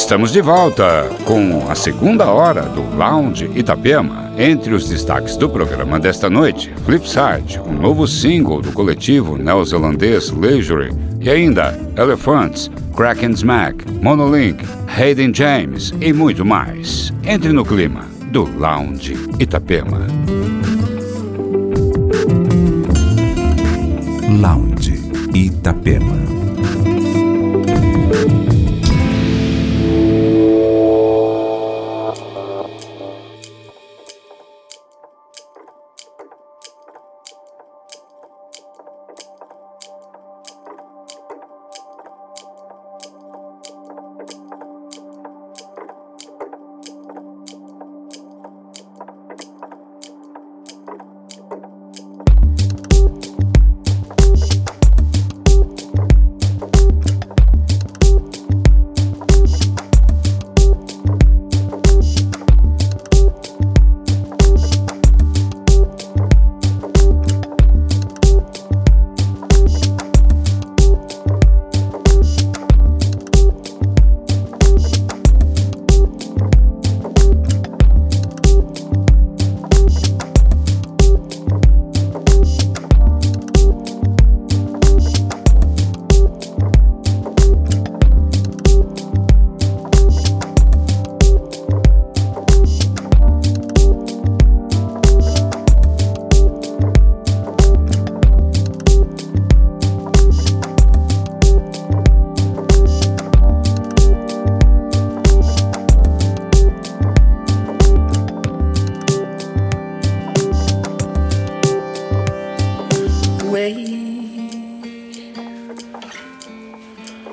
[0.00, 4.32] Estamos de volta com a segunda hora do Lounge Itapema.
[4.36, 10.90] Entre os destaques do programa desta noite, Flipside, um novo single do coletivo neozelandês Leisure,
[11.20, 17.12] e ainda Elephants, Kraken Smack, Monolink, Hayden James e muito mais.
[17.22, 18.00] Entre no clima
[18.32, 20.06] do Lounge Itapema.
[24.40, 24.98] Lounge
[25.34, 26.29] Itapema.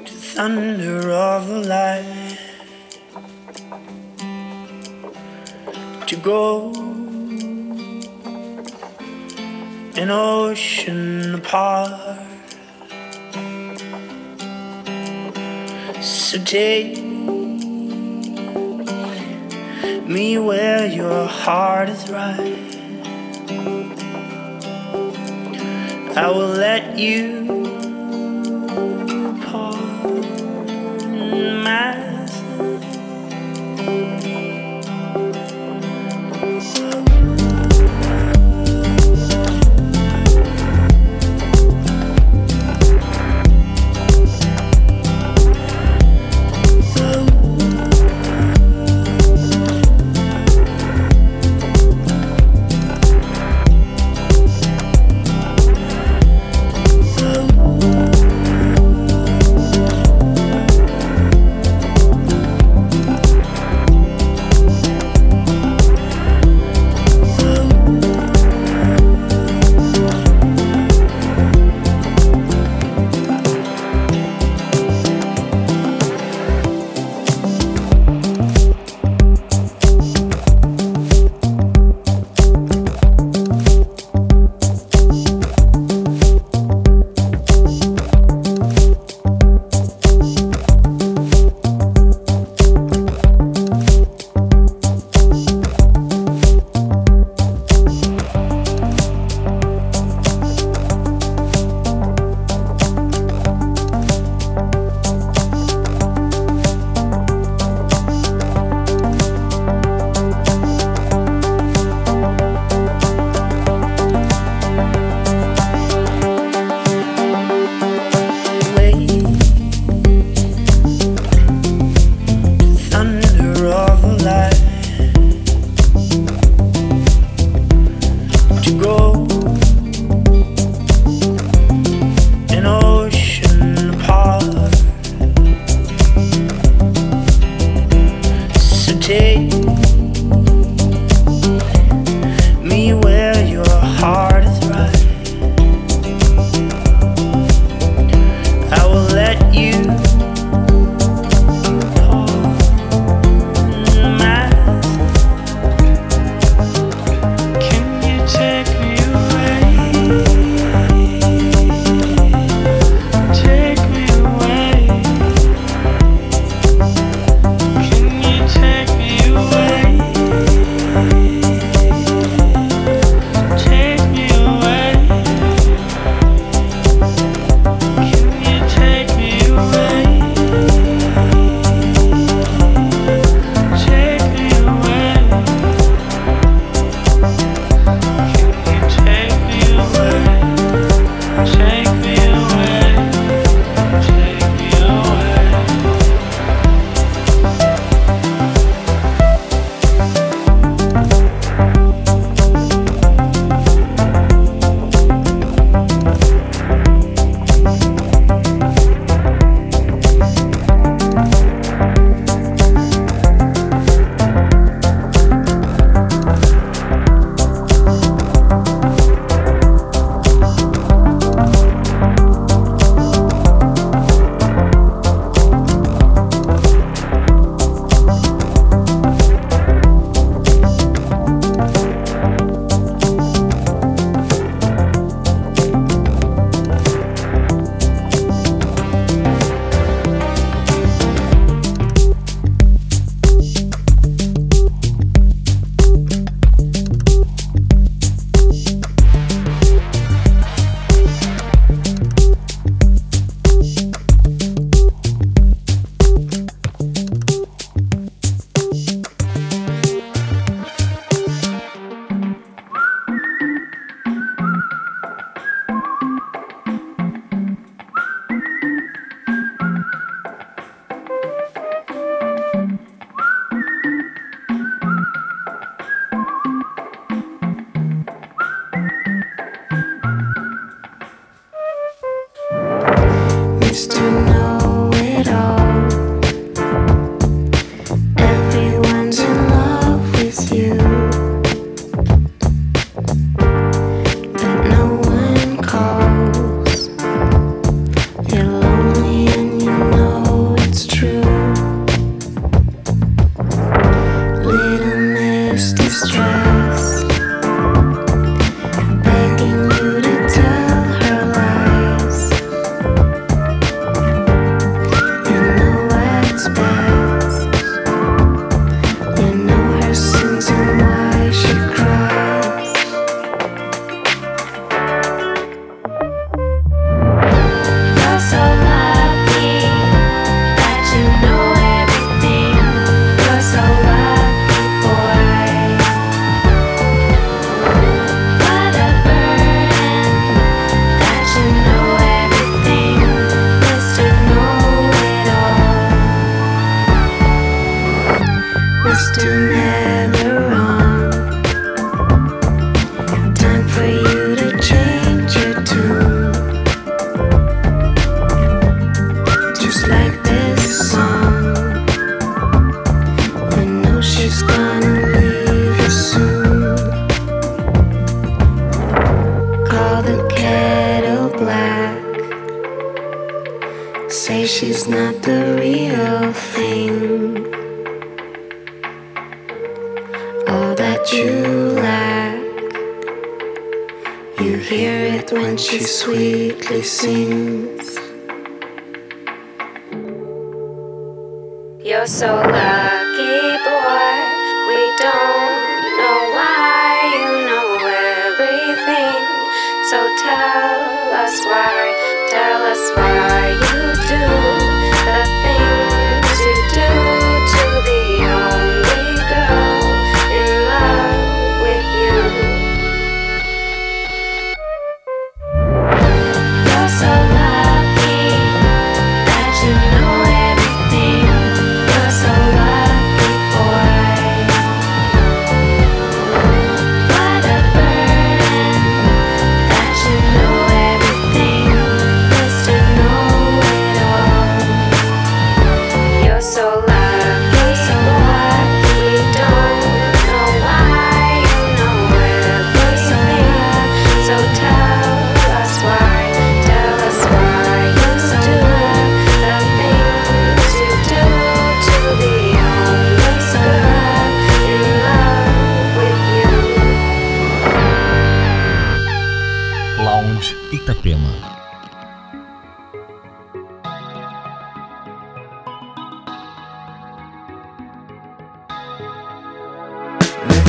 [0.05, 2.37] to thunder of the light
[6.05, 6.73] to go
[9.95, 12.19] an ocean apart.
[16.01, 17.01] So take
[20.05, 22.76] me where your heart is right.
[26.19, 27.56] Oh.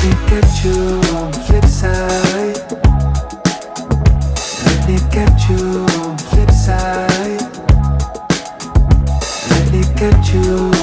[0.09, 0.73] Let me get you
[1.17, 2.57] on the flip side.
[4.65, 7.43] Let me get you on the flip side.
[9.51, 10.78] Let me get you.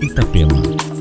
[0.00, 0.99] Itapema.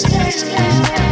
[0.00, 1.11] yeah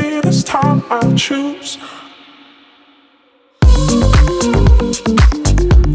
[0.31, 1.77] this time I'll choose.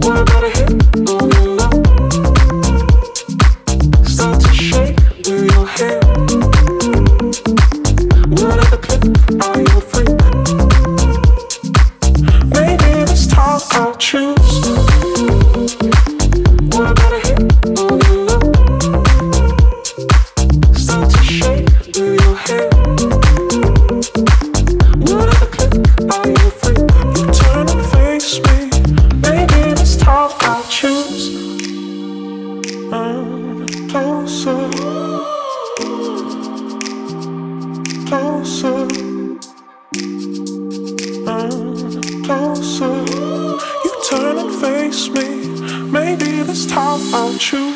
[0.03, 0.73] What about a hit
[1.09, 1.23] of
[1.59, 1.71] your?
[4.05, 5.45] Start to shake your
[9.59, 10.05] you a?
[12.51, 14.46] Maybe this time I'll choose.
[46.97, 47.76] all true.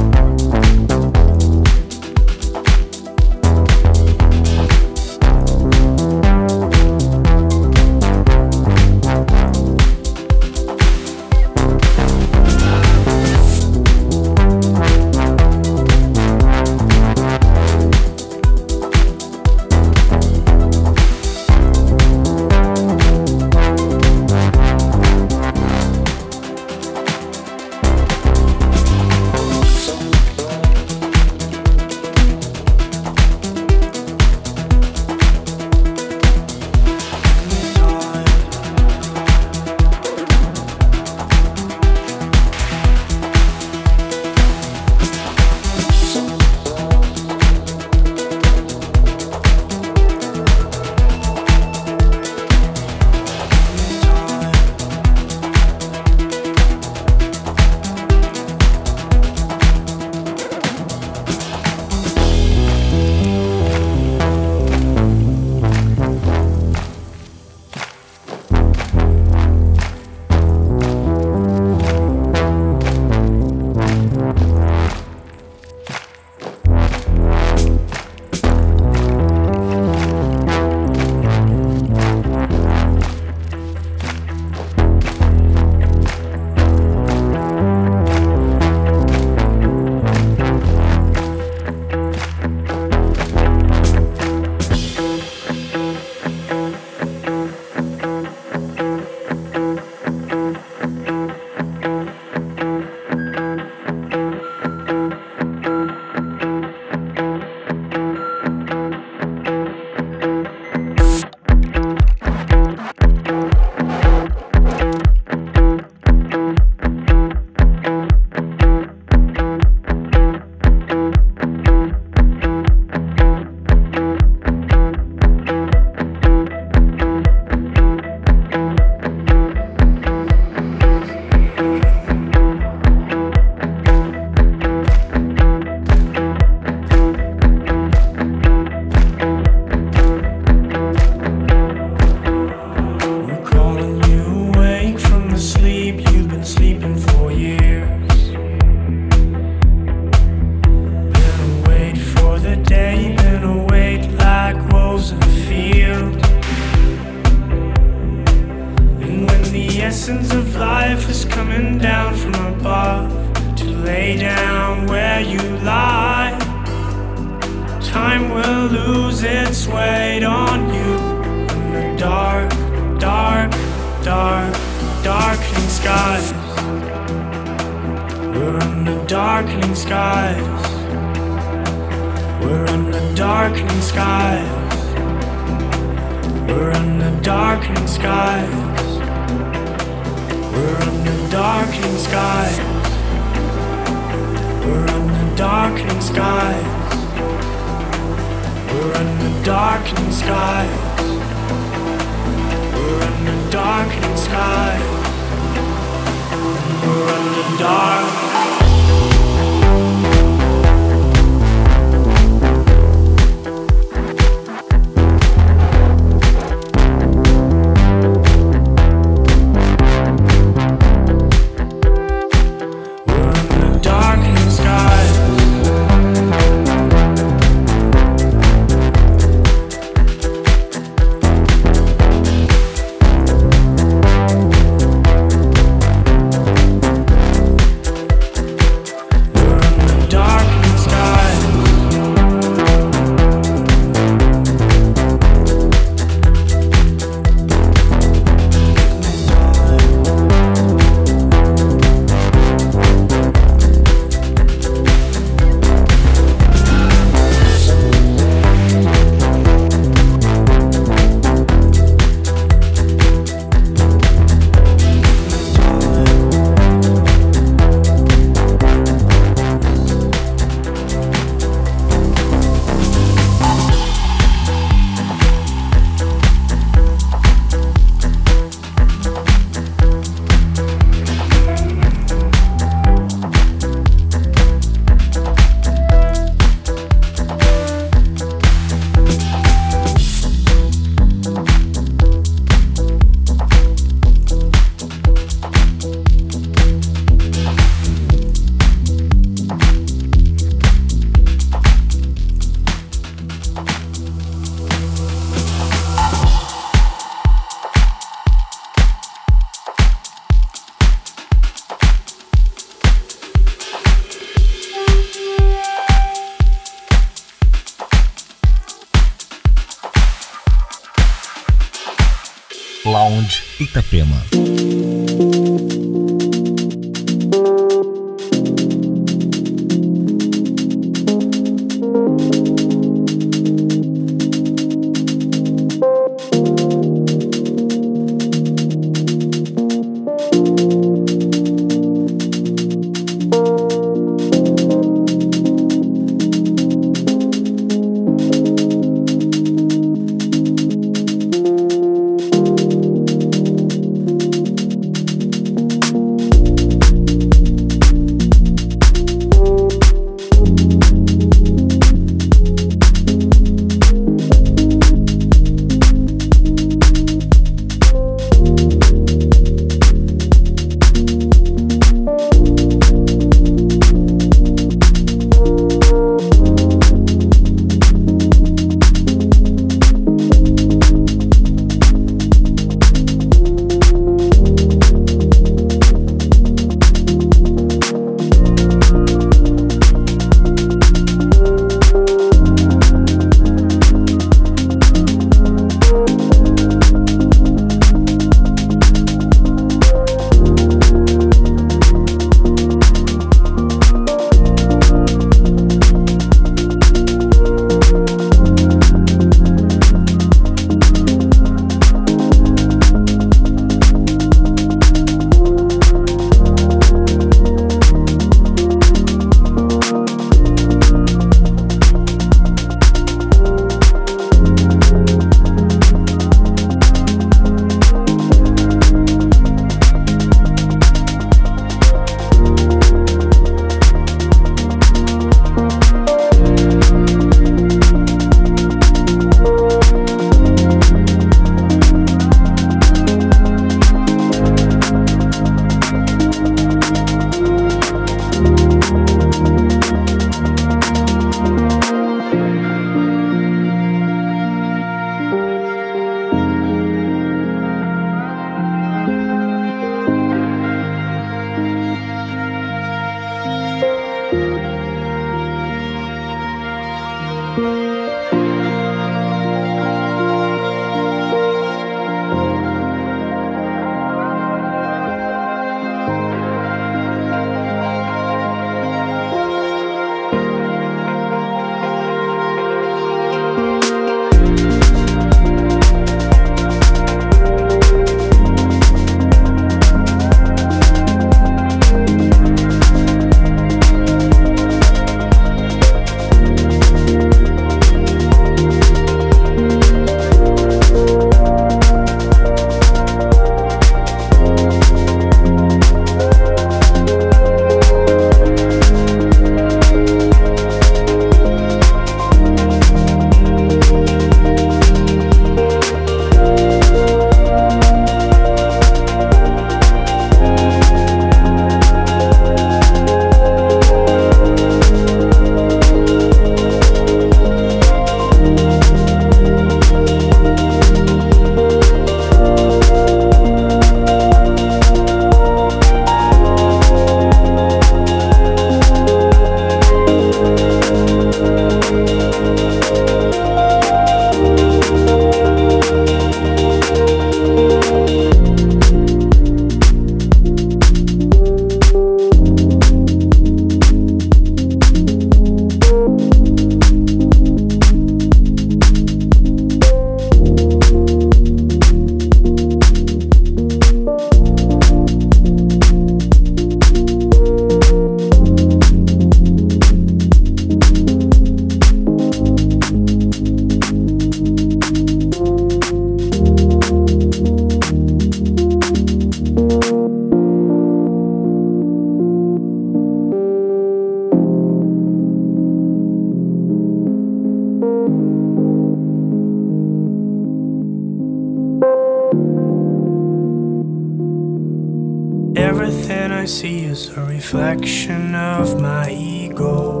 [597.16, 600.00] a reflection of my ego.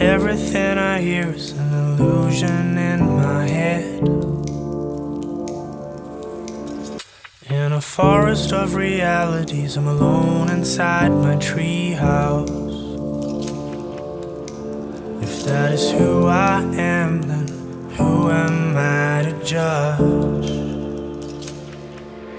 [0.00, 4.02] Everything I hear is an illusion in my head.
[7.50, 12.48] In a forest of realities, I'm alone inside my treehouse.
[15.20, 17.48] If that is who I am, then
[17.96, 20.57] who am I to judge?